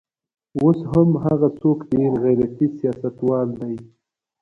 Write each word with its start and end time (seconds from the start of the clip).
اوس 0.61 0.79
هم 0.91 1.09
هغه 1.25 1.47
څوک 1.59 1.79
ډېر 1.91 2.11
غیرتي 2.23 2.67
سیاستوال 2.77 3.47
دی. 3.59 3.75